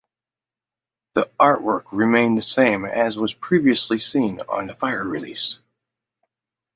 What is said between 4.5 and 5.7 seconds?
the Fire release.